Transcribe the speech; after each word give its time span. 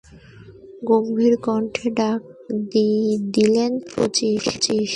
গম্ভীর 0.89 1.33
কণ্ঠে 1.45 1.87
ডাক 1.99 2.21
দিলেন, 3.35 3.71
শচীশ! 3.91 4.43